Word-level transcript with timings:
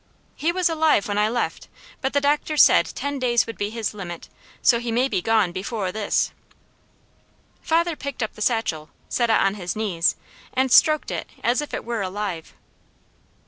"He 0.35 0.51
was 0.51 0.67
alive 0.67 1.07
when 1.07 1.19
I 1.19 1.29
left, 1.29 1.67
but 2.01 2.13
the 2.13 2.19
doctors 2.19 2.63
said 2.63 2.87
ten 2.87 3.19
days 3.19 3.45
would 3.45 3.55
be 3.55 3.69
his 3.69 3.93
limit, 3.93 4.29
so 4.63 4.79
he 4.79 4.91
may 4.91 5.07
be 5.07 5.21
gone 5.21 5.53
befowr 5.53 5.93
this." 5.93 6.31
Father 7.61 7.95
picked 7.95 8.23
up 8.23 8.33
the 8.33 8.41
satchel, 8.41 8.89
set 9.09 9.29
it 9.29 9.33
on 9.33 9.53
his 9.53 9.75
knees, 9.75 10.15
and 10.55 10.71
stroked 10.71 11.11
it 11.11 11.29
as 11.43 11.61
if 11.61 11.71
it 11.71 11.85
were 11.85 12.01
alive. 12.01 12.55